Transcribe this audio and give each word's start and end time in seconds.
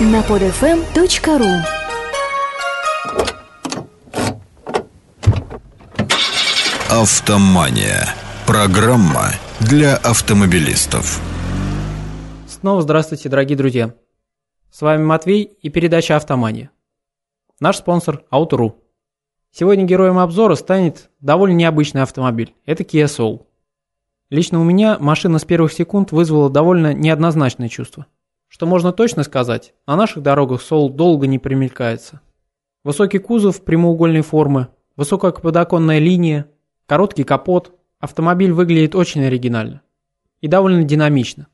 на 0.00 0.22
podfm.ru 0.22 1.62
Автомания. 6.90 8.08
Программа 8.44 9.30
для 9.60 9.94
автомобилистов. 9.96 11.20
Снова 12.48 12.82
здравствуйте, 12.82 13.28
дорогие 13.28 13.56
друзья. 13.56 13.94
С 14.72 14.82
вами 14.82 15.04
Матвей 15.04 15.42
и 15.44 15.68
передача 15.70 16.16
«Автомания». 16.16 16.70
Наш 17.60 17.76
спонсор– 17.76 18.24
Auto.ru. 18.32 18.74
Сегодня 19.52 19.84
героем 19.84 20.18
обзора 20.18 20.56
станет 20.56 21.10
довольно 21.20 21.54
необычный 21.54 22.02
автомобиль. 22.02 22.52
Это 22.66 22.82
Kia 22.82 23.04
Soul. 23.04 23.46
Лично 24.28 24.60
у 24.60 24.64
меня 24.64 24.98
машина 24.98 25.38
с 25.38 25.44
первых 25.44 25.72
секунд 25.72 26.10
вызвала 26.10 26.50
довольно 26.50 26.92
неоднозначное 26.92 27.68
чувство. 27.68 28.06
Что 28.54 28.66
можно 28.66 28.92
точно 28.92 29.24
сказать, 29.24 29.74
на 29.84 29.96
наших 29.96 30.22
дорогах 30.22 30.60
Soul 30.60 30.88
долго 30.88 31.26
не 31.26 31.40
примелькается. 31.40 32.20
Высокий 32.84 33.18
кузов 33.18 33.64
прямоугольной 33.64 34.20
формы, 34.20 34.68
высокая 34.94 35.32
подоконная 35.32 35.98
линия, 35.98 36.46
короткий 36.86 37.24
капот. 37.24 37.72
Автомобиль 37.98 38.52
выглядит 38.52 38.94
очень 38.94 39.24
оригинально. 39.24 39.82
И 40.40 40.46
довольно 40.46 40.84
динамично. 40.84 41.48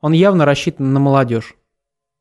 Он 0.00 0.12
явно 0.14 0.46
рассчитан 0.46 0.94
на 0.94 0.98
молодежь. 0.98 1.56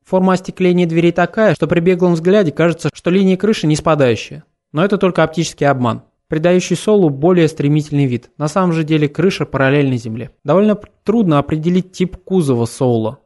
Форма 0.03 0.33
остекления 0.33 0.85
дверей 0.85 1.13
такая, 1.13 1.55
что 1.55 1.65
при 1.65 1.79
беглом 1.79 2.15
взгляде 2.15 2.51
кажется, 2.51 2.89
что 2.93 3.11
линия 3.11 3.37
крыши 3.37 3.67
не 3.67 3.77
спадающая. 3.77 4.43
Но 4.73 4.83
это 4.83 4.97
только 4.97 5.23
оптический 5.23 5.65
обман, 5.65 6.03
придающий 6.27 6.75
Солу 6.75 7.09
более 7.09 7.47
стремительный 7.47 8.05
вид. 8.05 8.31
На 8.37 8.49
самом 8.49 8.73
же 8.73 8.83
деле 8.83 9.07
крыша 9.07 9.45
параллельна 9.45 9.95
земле. 9.95 10.31
Довольно 10.43 10.77
трудно 11.05 11.39
определить 11.39 11.93
тип 11.93 12.17
кузова 12.17 12.65
Соула. 12.65 13.19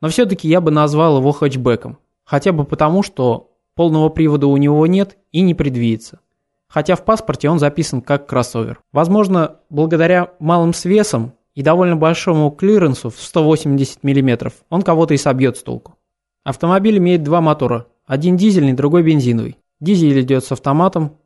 Но 0.00 0.08
все-таки 0.08 0.48
я 0.48 0.60
бы 0.60 0.70
назвал 0.70 1.18
его 1.18 1.32
хэтчбеком. 1.32 1.98
Хотя 2.24 2.52
бы 2.52 2.64
потому, 2.64 3.02
что 3.02 3.52
полного 3.74 4.08
привода 4.08 4.46
у 4.46 4.56
него 4.56 4.86
нет 4.86 5.18
и 5.32 5.40
не 5.40 5.54
предвидится. 5.54 6.20
Хотя 6.68 6.94
в 6.94 7.04
паспорте 7.04 7.50
он 7.50 7.58
записан 7.58 8.00
как 8.00 8.26
кроссовер. 8.26 8.80
Возможно, 8.92 9.56
благодаря 9.70 10.32
малым 10.38 10.72
свесам 10.72 11.32
и 11.54 11.62
довольно 11.62 11.96
большому 11.96 12.50
клиренсу 12.50 13.10
в 13.10 13.18
180 13.18 14.04
мм 14.04 14.52
он 14.68 14.82
кого-то 14.82 15.14
и 15.14 15.16
собьет 15.16 15.56
с 15.56 15.62
толку. 15.62 15.96
Автомобиль 16.44 16.98
имеет 16.98 17.22
два 17.22 17.40
мотора. 17.40 17.86
Один 18.06 18.36
дизельный, 18.36 18.72
другой 18.72 19.02
бензиновый. 19.02 19.58
Дизель 19.80 20.20
идет 20.20 20.44
с 20.44 20.52
автоматом, 20.52 21.16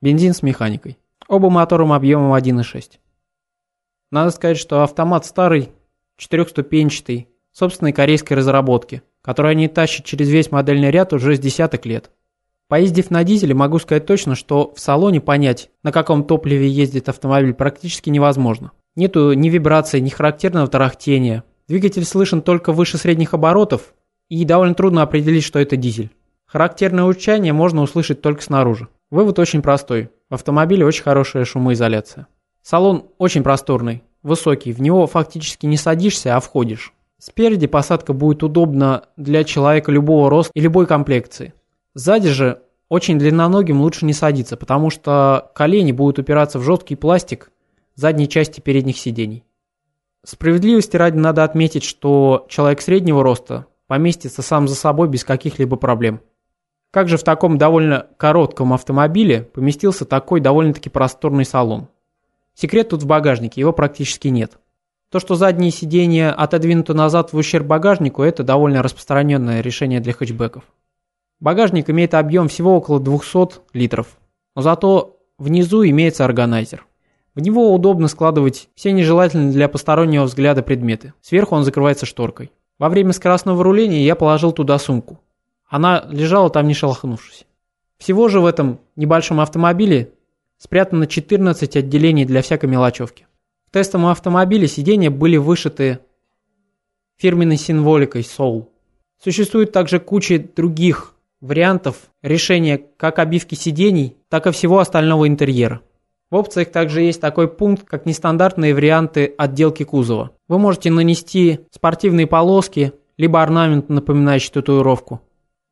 бензин 0.00 0.32
с 0.32 0.42
механикой. 0.42 0.98
Оба 1.28 1.50
мотором 1.50 1.92
объемом 1.92 2.32
1.6. 2.32 2.98
Надо 4.10 4.30
сказать, 4.30 4.58
что 4.58 4.82
автомат 4.82 5.26
старый, 5.26 5.70
четырехступенчатый, 6.16 7.28
собственной 7.56 7.92
корейской 7.92 8.34
разработки, 8.34 9.02
который 9.22 9.52
они 9.52 9.68
тащат 9.68 10.04
через 10.04 10.28
весь 10.28 10.50
модельный 10.50 10.90
ряд 10.90 11.14
уже 11.14 11.36
с 11.36 11.38
десяток 11.38 11.86
лет. 11.86 12.10
Поездив 12.68 13.10
на 13.10 13.24
дизеле, 13.24 13.54
могу 13.54 13.78
сказать 13.78 14.04
точно, 14.04 14.34
что 14.34 14.74
в 14.74 14.80
салоне 14.80 15.20
понять, 15.20 15.70
на 15.82 15.90
каком 15.90 16.24
топливе 16.24 16.68
ездит 16.68 17.08
автомобиль, 17.08 17.54
практически 17.54 18.10
невозможно. 18.10 18.72
Нету 18.94 19.32
ни 19.32 19.48
вибрации, 19.48 20.00
ни 20.00 20.10
характерного 20.10 20.66
тарахтения. 20.66 21.44
Двигатель 21.68 22.04
слышен 22.04 22.42
только 22.42 22.72
выше 22.72 22.98
средних 22.98 23.32
оборотов, 23.32 23.94
и 24.28 24.44
довольно 24.44 24.74
трудно 24.74 25.02
определить, 25.02 25.44
что 25.44 25.58
это 25.58 25.76
дизель. 25.76 26.10
Характерное 26.44 27.04
урчание 27.04 27.52
можно 27.52 27.82
услышать 27.82 28.20
только 28.20 28.42
снаружи. 28.42 28.88
Вывод 29.10 29.38
очень 29.38 29.62
простой. 29.62 30.10
В 30.28 30.34
автомобиле 30.34 30.84
очень 30.84 31.04
хорошая 31.04 31.44
шумоизоляция. 31.44 32.26
Салон 32.62 33.06
очень 33.18 33.44
просторный, 33.44 34.02
высокий, 34.24 34.72
в 34.72 34.80
него 34.80 35.06
фактически 35.06 35.66
не 35.66 35.76
садишься, 35.76 36.36
а 36.36 36.40
входишь. 36.40 36.92
Спереди 37.28 37.66
посадка 37.66 38.12
будет 38.12 38.44
удобна 38.44 39.06
для 39.16 39.42
человека 39.42 39.90
любого 39.90 40.30
роста 40.30 40.52
и 40.54 40.60
любой 40.60 40.86
комплекции. 40.86 41.54
Сзади 41.92 42.28
же 42.28 42.62
очень 42.88 43.18
длинноногим 43.18 43.80
лучше 43.80 44.06
не 44.06 44.12
садиться, 44.12 44.56
потому 44.56 44.90
что 44.90 45.50
колени 45.52 45.90
будут 45.90 46.20
упираться 46.20 46.60
в 46.60 46.62
жесткий 46.62 46.94
пластик 46.94 47.50
задней 47.96 48.28
части 48.28 48.60
передних 48.60 48.96
сидений. 48.96 49.42
Справедливости 50.24 50.96
ради 50.96 51.16
надо 51.16 51.42
отметить, 51.42 51.82
что 51.82 52.46
человек 52.48 52.80
среднего 52.80 53.24
роста 53.24 53.66
поместится 53.88 54.42
сам 54.42 54.68
за 54.68 54.76
собой 54.76 55.08
без 55.08 55.24
каких-либо 55.24 55.74
проблем. 55.74 56.20
Как 56.92 57.08
же 57.08 57.16
в 57.16 57.24
таком 57.24 57.58
довольно 57.58 58.06
коротком 58.18 58.72
автомобиле 58.72 59.42
поместился 59.42 60.04
такой 60.04 60.38
довольно-таки 60.38 60.90
просторный 60.90 61.44
салон? 61.44 61.88
Секрет 62.54 62.90
тут 62.90 63.02
в 63.02 63.06
багажнике, 63.06 63.60
его 63.60 63.72
практически 63.72 64.28
нет. 64.28 64.60
То, 65.10 65.20
что 65.20 65.36
задние 65.36 65.70
сиденья 65.70 66.32
отодвинуты 66.32 66.92
назад 66.92 67.32
в 67.32 67.36
ущерб 67.36 67.66
багажнику, 67.66 68.22
это 68.22 68.42
довольно 68.42 68.82
распространенное 68.82 69.60
решение 69.60 70.00
для 70.00 70.12
хэтчбеков. 70.12 70.64
Багажник 71.38 71.88
имеет 71.90 72.14
объем 72.14 72.48
всего 72.48 72.76
около 72.76 72.98
200 72.98 73.60
литров, 73.72 74.18
но 74.54 74.62
зато 74.62 75.18
внизу 75.38 75.84
имеется 75.84 76.24
органайзер. 76.24 76.86
В 77.34 77.40
него 77.40 77.72
удобно 77.74 78.08
складывать 78.08 78.68
все 78.74 78.92
нежелательные 78.92 79.52
для 79.52 79.68
постороннего 79.68 80.24
взгляда 80.24 80.62
предметы. 80.62 81.12
Сверху 81.20 81.54
он 81.54 81.64
закрывается 81.64 82.06
шторкой. 82.06 82.50
Во 82.78 82.88
время 82.88 83.12
скоростного 83.12 83.62
руления 83.62 84.04
я 84.04 84.16
положил 84.16 84.52
туда 84.52 84.78
сумку. 84.78 85.20
Она 85.68 86.06
лежала 86.10 86.50
там 86.50 86.66
не 86.66 86.74
шелохнувшись. 86.74 87.46
Всего 87.98 88.28
же 88.28 88.40
в 88.40 88.46
этом 88.46 88.80
небольшом 88.96 89.40
автомобиле 89.40 90.12
спрятано 90.58 91.06
14 91.06 91.76
отделений 91.76 92.24
для 92.24 92.42
всякой 92.42 92.70
мелочевки. 92.70 93.26
В 93.76 93.78
тестовом 93.78 94.06
автомобиле 94.06 94.68
сиденья 94.68 95.10
были 95.10 95.36
вышиты 95.36 95.98
фирменной 97.18 97.58
символикой 97.58 98.22
Soul. 98.22 98.68
Существует 99.22 99.70
также 99.70 100.00
куча 100.00 100.38
других 100.38 101.14
вариантов 101.42 102.08
решения 102.22 102.80
как 102.96 103.18
обивки 103.18 103.54
сидений, 103.54 104.16
так 104.30 104.46
и 104.46 104.50
всего 104.50 104.78
остального 104.78 105.28
интерьера. 105.28 105.82
В 106.30 106.36
опциях 106.36 106.70
также 106.70 107.02
есть 107.02 107.20
такой 107.20 107.48
пункт, 107.48 107.86
как 107.86 108.06
нестандартные 108.06 108.74
варианты 108.74 109.34
отделки 109.36 109.82
кузова. 109.82 110.30
Вы 110.48 110.58
можете 110.58 110.90
нанести 110.90 111.60
спортивные 111.70 112.26
полоски, 112.26 112.94
либо 113.18 113.42
орнамент, 113.42 113.90
напоминающий 113.90 114.52
татуировку. 114.52 115.20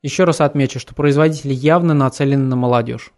Еще 0.03 0.25
раз 0.25 0.43
отмечу, 0.43 0.79
что 0.79 0.95
производитель 0.95 1.53
явно 1.53 1.95
нацелен 1.95 2.51
на 2.51 2.57
молодежь. 2.57 3.15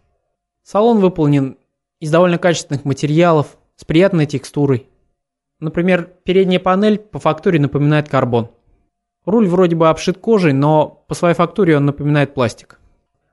Салон 0.63 0.99
выполнен 0.99 1.57
из 1.99 2.09
довольно 2.09 2.37
качественных 2.37 2.85
материалов, 2.85 3.57
с 3.77 3.85
приятной 3.85 4.25
текстурой. 4.25 4.87
Например, 5.59 6.09
передняя 6.23 6.59
панель 6.59 6.99
по 6.99 7.19
фактуре 7.19 7.59
напоминает 7.59 8.09
карбон. 8.09 8.49
Руль 9.25 9.47
вроде 9.47 9.75
бы 9.75 9.89
обшит 9.89 10.17
кожей, 10.17 10.53
но 10.53 11.05
по 11.07 11.15
своей 11.15 11.35
фактуре 11.35 11.77
он 11.77 11.85
напоминает 11.85 12.33
пластик. 12.33 12.79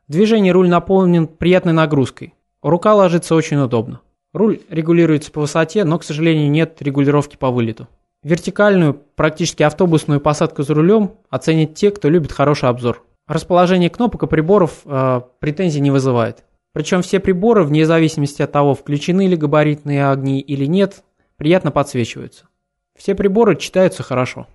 В 0.06 0.12
движении 0.12 0.50
руль 0.50 0.68
наполнен 0.68 1.26
приятной 1.26 1.72
нагрузкой. 1.72 2.34
Рука 2.62 2.94
ложится 2.94 3.34
очень 3.34 3.58
удобно. 3.58 4.00
Руль 4.32 4.60
регулируется 4.68 5.30
по 5.30 5.40
высоте, 5.40 5.84
но, 5.84 5.98
к 5.98 6.04
сожалению, 6.04 6.50
нет 6.50 6.80
регулировки 6.80 7.36
по 7.36 7.50
вылету. 7.50 7.88
Вертикальную, 8.22 8.94
практически 8.94 9.62
автобусную 9.62 10.20
посадку 10.20 10.62
за 10.62 10.74
рулем 10.74 11.12
оценят 11.30 11.74
те, 11.74 11.90
кто 11.90 12.08
любит 12.08 12.32
хороший 12.32 12.68
обзор. 12.68 13.04
Расположение 13.26 13.90
кнопок 13.90 14.24
и 14.24 14.26
приборов 14.26 14.80
э, 14.84 15.20
претензий 15.40 15.80
не 15.80 15.90
вызывает. 15.90 16.44
Причем 16.74 17.02
все 17.02 17.20
приборы, 17.20 17.62
вне 17.62 17.86
зависимости 17.86 18.42
от 18.42 18.50
того, 18.50 18.74
включены 18.74 19.28
ли 19.28 19.36
габаритные 19.36 20.10
огни 20.10 20.40
или 20.40 20.66
нет, 20.66 21.04
приятно 21.36 21.70
подсвечиваются. 21.70 22.48
Все 22.96 23.14
приборы 23.14 23.56
читаются 23.56 24.02
хорошо. 24.02 24.48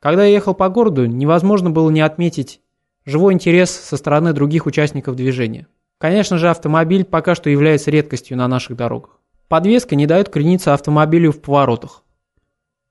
Когда 0.00 0.24
я 0.24 0.32
ехал 0.32 0.54
по 0.54 0.70
городу, 0.70 1.04
невозможно 1.04 1.70
было 1.70 1.90
не 1.90 2.00
отметить 2.00 2.62
живой 3.04 3.34
интерес 3.34 3.70
со 3.70 3.98
стороны 3.98 4.32
других 4.32 4.64
участников 4.64 5.16
движения. 5.16 5.66
Конечно 5.98 6.38
же, 6.38 6.48
автомобиль 6.48 7.04
пока 7.04 7.34
что 7.34 7.50
является 7.50 7.90
редкостью 7.90 8.38
на 8.38 8.48
наших 8.48 8.74
дорогах. 8.74 9.20
Подвеска 9.48 9.96
не 9.96 10.06
дает 10.06 10.30
крениться 10.30 10.72
автомобилю 10.72 11.30
в 11.30 11.42
поворотах. 11.42 12.04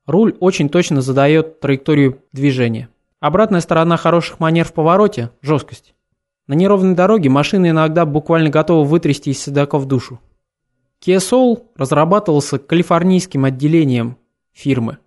Руль 0.06 0.36
очень 0.38 0.68
точно 0.68 1.00
задает 1.00 1.58
траекторию 1.58 2.22
движения. 2.32 2.88
Обратная 3.18 3.62
сторона 3.62 3.96
хороших 3.96 4.38
манер 4.38 4.64
в 4.64 4.72
повороте– 4.72 5.30
жесткость. 5.42 5.94
На 6.50 6.54
неровной 6.54 6.96
дороге 6.96 7.28
машины 7.28 7.68
иногда 7.68 8.04
буквально 8.04 8.50
готовы 8.50 8.84
вытрясти 8.84 9.30
из 9.30 9.40
седаков 9.40 9.86
душу. 9.86 10.18
Kia 11.00 11.18
Soul 11.18 11.62
разрабатывался 11.76 12.58
калифорнийским 12.58 13.44
отделением 13.44 14.16
фирмы. 14.50 14.98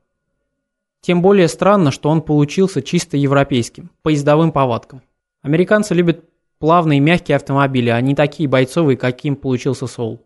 Тем 1.01 1.21
более 1.21 1.49
странно, 1.49 1.91
что 1.91 2.07
он 2.07 2.21
получился 2.21 2.81
чисто 2.81 3.17
европейским, 3.17 3.91
по 4.03 4.07
ездовым 4.07 4.53
повадкам. 4.53 5.01
Американцы 5.41 5.93
любят 5.93 6.23
плавные 6.59 7.01
мягкие 7.01 7.35
автомобили, 7.35 7.89
а 7.89 7.99
не 7.99 8.15
такие 8.15 8.47
бойцовые, 8.47 8.95
каким 8.95 9.35
получился 9.35 9.83
Soul. 9.83 10.21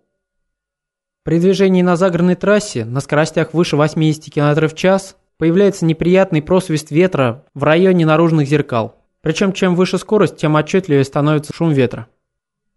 При 1.24 1.40
движении 1.40 1.82
на 1.82 1.96
загородной 1.96 2.36
трассе 2.36 2.86
на 2.86 3.00
скоростях 3.00 3.56
выше 3.56 3.76
80 3.76 4.32
км 4.32 4.68
в 4.68 4.76
час 4.76 5.18
появляется 5.40 5.84
неприятный 5.84 6.44
просвист 6.44 6.92
ветра 6.92 7.44
в 7.56 7.64
районе 7.64 8.06
наружных 8.06 8.48
зеркал. 8.48 8.97
Причем 9.22 9.54
чем 9.54 9.76
выше 9.76 9.98
скорость, 9.98 10.38
тем 10.38 10.56
отчетливее 10.56 11.04
становится 11.04 11.54
шум 11.54 11.72
ветра. 11.72 12.08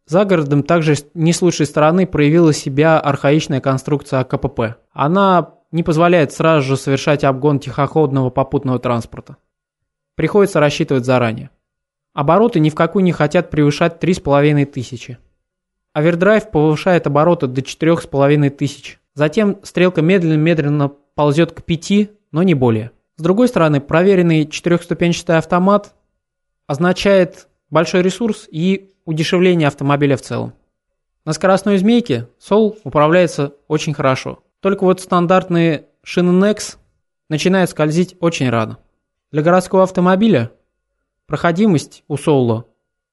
За 0.07 0.25
городом 0.25 0.65
также 0.65 0.97
не 1.15 1.33
с 1.33 1.41
лучшей 1.41 1.67
стороны 1.67 2.07
проявила 2.07 2.53
себя 2.53 2.99
архаичная 2.99 3.61
конструкция 3.61 4.25
КПП. 4.25 4.77
Она 4.93 5.55
не 5.71 5.83
позволяет 5.83 6.33
сразу 6.33 6.67
же 6.67 6.77
совершать 6.77 7.23
обгон 7.23 7.61
тихоходного 7.61 8.31
попутного 8.31 8.79
транспорта. 8.79 9.37
приходится 10.17 10.61
рассчитывать 10.61 11.05
заранее. 11.05 11.51
Обороты 12.13 12.59
ни 12.61 12.71
в 12.71 12.75
какую 12.75 13.05
не 13.05 13.13
хотят 13.13 13.51
превышать 13.51 14.01
3500. 14.01 15.19
Овердрайв 15.93 16.51
повышает 16.51 17.07
обороты 17.07 17.47
до 17.47 17.63
4500. 17.63 18.99
Затем 19.15 19.59
стрелка 19.63 20.03
медленно-медленно 20.03 20.91
ползет 21.15 21.53
к 21.53 21.63
5, 21.63 22.11
но 22.33 22.43
не 22.43 22.55
более. 22.55 22.91
С 23.17 23.23
другой 23.23 23.49
стороны, 23.49 23.81
проверенный 23.81 24.47
четырехступенчатый 24.47 25.37
автомат 25.37 25.95
означает 26.71 27.49
большой 27.69 28.03
ресурс 28.03 28.47
и 28.49 28.93
удешевление 29.05 29.67
автомобиля 29.67 30.17
в 30.17 30.23
целом. 30.23 30.53
На 31.25 31.33
скоростной 31.33 31.79
змейке 31.79 32.29
Soul 32.39 32.79
управляется 32.85 33.55
очень 33.67 33.93
хорошо. 33.93 34.45
Только 34.61 34.85
вот 34.85 35.01
стандартные 35.01 35.87
шины 36.05 36.31
Nex 36.31 36.77
начинают 37.29 37.71
скользить 37.71 38.15
очень 38.21 38.49
рано. 38.51 38.79
Для 39.33 39.43
городского 39.43 39.83
автомобиля 39.83 40.53
проходимость 41.27 42.05
у 42.07 42.15
Soul 42.15 42.67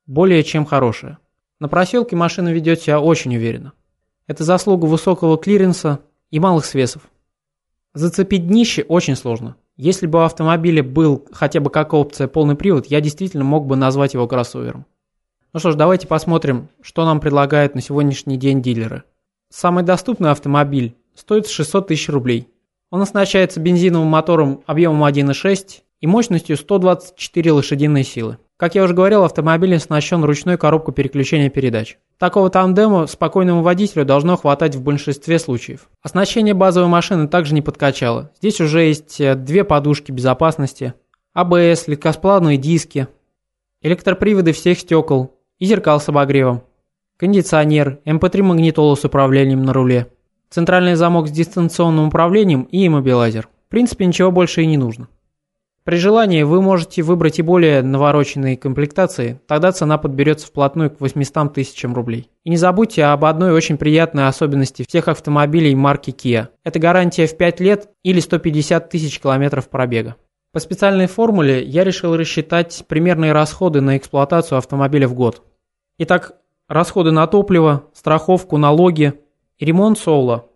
более 0.05 0.43
чем 0.43 0.63
хорошая. 0.63 1.17
На 1.59 1.67
проселке 1.67 2.15
машина 2.15 2.49
ведет 2.49 2.81
себя 2.81 2.99
очень 2.99 3.35
уверенно. 3.35 3.73
Это 4.27 4.43
заслуга 4.43 4.85
высокого 4.85 5.35
клиренса 5.35 6.01
и 6.29 6.39
малых 6.39 6.63
свесов. 6.63 7.09
Зацепить 7.95 8.45
днище 8.45 8.83
очень 8.83 9.15
сложно. 9.15 9.55
Если 9.77 10.07
бы 10.07 10.17
у 10.17 10.21
автомобиля 10.23 10.83
был 10.83 11.27
хотя 11.31 11.59
бы 11.59 11.69
как 11.69 11.93
опция 11.93 12.27
полный 12.27 12.55
привод, 12.55 12.87
я 12.87 12.99
действительно 12.99 13.43
мог 13.43 13.67
бы 13.67 13.75
назвать 13.75 14.15
его 14.15 14.27
кроссовером. 14.27 14.87
Ну 15.53 15.59
что 15.59 15.71
ж, 15.71 15.75
давайте 15.75 16.07
посмотрим, 16.07 16.69
что 16.81 17.05
нам 17.05 17.19
предлагают 17.19 17.75
на 17.75 17.81
сегодняшний 17.81 18.37
день 18.37 18.63
дилеры. 18.63 19.03
Самый 19.49 19.83
доступный 19.83 20.31
автомобиль 20.31 20.95
стоит 21.13 21.47
600 21.47 21.87
тысяч 21.87 22.09
рублей. 22.09 22.49
Он 22.89 23.01
оснащается 23.01 23.59
бензиновым 23.59 24.07
мотором 24.07 24.63
объемом 24.65 25.03
1.6 25.03 25.81
и 26.01 26.07
мощностью 26.07 26.57
124 26.57 27.51
лошадиные 27.51 28.03
силы. 28.03 28.39
Как 28.57 28.73
я 28.73 28.83
уже 28.83 28.95
говорил, 28.95 29.23
автомобиль 29.23 29.75
оснащен 29.75 30.23
ручной 30.23 30.57
коробкой 30.57 30.91
переключения 30.95 31.51
передач. 31.51 31.99
Такого 32.17 32.49
тандема 32.49 33.05
спокойному 33.05 33.61
водителю 33.61 34.03
должно 34.03 34.35
хватать 34.35 34.75
в 34.75 34.81
большинстве 34.81 35.37
случаев. 35.37 35.87
Оснащение 36.01 36.55
базовой 36.55 36.89
машины 36.89 37.27
также 37.27 37.53
не 37.53 37.61
подкачало. 37.61 38.31
Здесь 38.37 38.59
уже 38.59 38.81
есть 38.81 39.21
э, 39.21 39.35
две 39.35 39.63
подушки 39.63 40.11
безопасности, 40.11 40.95
АБС, 41.35 41.87
легкосплавные 41.87 42.57
диски, 42.57 43.07
электроприводы 43.83 44.53
всех 44.53 44.79
стекол 44.79 45.35
и 45.59 45.65
зеркал 45.65 46.01
с 46.01 46.09
обогревом, 46.09 46.63
кондиционер, 47.17 47.99
MP3 48.05 48.39
эм 48.39 48.45
магнитола 48.47 48.95
с 48.95 49.05
управлением 49.05 49.61
на 49.61 49.71
руле, 49.71 50.07
центральный 50.49 50.95
замок 50.95 51.27
с 51.27 51.31
дистанционным 51.31 52.07
управлением 52.07 52.63
и 52.63 52.87
иммобилайзер. 52.87 53.49
В 53.67 53.69
принципе, 53.69 54.07
ничего 54.07 54.31
больше 54.31 54.63
и 54.63 54.65
не 54.65 54.77
нужно. 54.77 55.09
При 55.87 55.95
желании 55.95 56.43
вы 56.43 56.61
можете 56.61 57.01
выбрать 57.01 57.39
и 57.39 57.41
более 57.41 57.81
навороченные 57.81 58.57
комплектации, 58.57 59.39
тогда 59.47 59.71
цена 59.71 59.97
подберется 59.97 60.47
вплотную 60.47 60.91
к 60.91 60.99
800 60.99 61.53
тысячам 61.53 61.95
рублей. 61.95 62.29
И 62.43 62.49
не 62.49 62.57
забудьте 62.57 63.05
об 63.05 63.23
одной 63.23 63.53
очень 63.53 63.77
приятной 63.77 64.27
особенности 64.27 64.83
всех 64.85 65.07
автомобилей 65.07 65.73
марки 65.75 66.09
Kia. 66.09 66.49
Это 66.65 66.79
гарантия 66.79 67.25
в 67.25 67.37
5 67.37 67.61
лет 67.61 67.89
или 68.03 68.19
150 68.19 68.89
тысяч 68.89 69.21
километров 69.21 69.69
пробега. 69.69 70.17
По 70.51 70.59
специальной 70.59 71.07
формуле 71.07 71.63
я 71.63 71.85
решил 71.85 72.17
рассчитать 72.17 72.83
примерные 72.89 73.31
расходы 73.31 73.79
на 73.79 73.95
эксплуатацию 73.95 74.57
автомобиля 74.57 75.07
в 75.07 75.13
год. 75.13 75.41
Итак, 75.99 76.33
расходы 76.67 77.11
на 77.11 77.27
топливо, 77.27 77.85
страховку, 77.93 78.57
налоги 78.57 79.13
и 79.57 79.63
ремонт 79.63 79.97
Соула, 79.97 80.47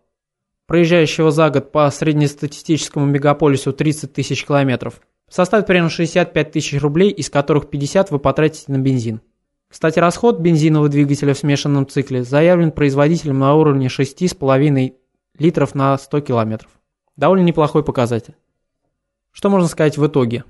проезжающего 0.66 1.30
за 1.30 1.48
год 1.48 1.72
по 1.72 1.90
среднестатистическому 1.90 3.06
мегаполису 3.06 3.72
30 3.72 4.12
тысяч 4.12 4.44
километров– 4.44 5.00
составит 5.32 5.66
примерно 5.66 5.88
65 5.88 6.50
тысяч 6.52 6.80
рублей, 6.80 7.10
из 7.10 7.30
которых 7.30 7.70
50 7.70 8.10
вы 8.10 8.18
потратите 8.18 8.70
на 8.70 8.78
бензин. 8.78 9.22
Кстати, 9.68 9.98
расход 9.98 10.38
бензинового 10.38 10.90
двигателя 10.90 11.32
в 11.32 11.38
смешанном 11.38 11.88
цикле 11.88 12.22
заявлен 12.22 12.70
производителем 12.70 13.38
на 13.38 13.54
уровне 13.54 13.86
6,5 13.86 14.92
литров 15.38 15.74
на 15.74 15.96
100 15.96 16.20
километров. 16.20 16.70
Довольно 17.16 17.44
неплохой 17.44 17.82
показатель. 17.82 18.34
Что 19.30 19.48
можно 19.48 19.68
сказать 19.68 19.96
в 19.96 20.06
итоге? 20.06 20.44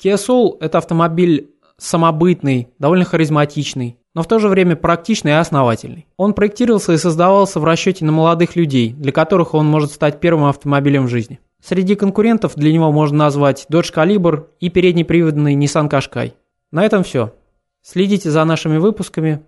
Kia 0.00 0.14
Soul– 0.14 0.56
это 0.60 0.78
автомобиль 0.78 1.50
самобытный, 1.76 2.68
довольно 2.78 3.04
харизматичный, 3.04 3.98
но 4.14 4.22
в 4.22 4.28
то 4.28 4.38
же 4.38 4.48
время 4.48 4.76
практичный 4.76 5.32
и 5.32 5.34
основательный. 5.34 6.06
Он 6.16 6.34
проектировался 6.34 6.92
и 6.92 6.98
создавался 6.98 7.58
в 7.58 7.64
расчете 7.64 8.04
на 8.04 8.12
молодых 8.12 8.54
людей, 8.54 8.92
для 8.92 9.10
которых 9.10 9.54
он 9.54 9.66
может 9.66 9.90
стать 9.90 10.20
первым 10.20 10.44
автомобилем 10.44 11.06
в 11.06 11.10
жизни. 11.10 11.40
Среди 11.62 11.94
конкурентов 11.94 12.54
для 12.56 12.72
него 12.72 12.90
можно 12.90 13.18
назвать 13.18 13.66
Dodge 13.70 13.94
Caliber 13.94 14.46
и 14.60 14.70
переднеприводный 14.70 15.54
Nissan 15.54 15.90
Qashqai. 15.90 16.32
На 16.70 16.84
этом 16.84 17.02
все. 17.04 17.34
Следите 17.82 18.30
за 18.30 18.44
нашими 18.44 18.78
выпусками. 18.78 19.42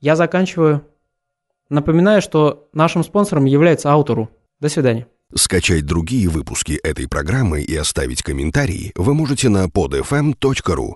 Я 0.00 0.16
заканчиваю. 0.16 0.82
Напоминаю, 1.70 2.20
что 2.20 2.68
нашим 2.72 3.02
спонсором 3.02 3.46
является 3.46 3.88
Auto.ru. 3.88 4.28
До 4.60 4.68
свидания. 4.68 5.06
Скачать 5.34 5.84
другие 5.84 6.28
выпуски 6.28 6.72
этой 6.82 7.08
программы 7.08 7.62
и 7.62 7.74
оставить 7.74 8.22
комментарии 8.22 8.92
вы 8.94 9.14
можете 9.14 9.48
на 9.48 9.66
podfm.ru. 9.66 10.92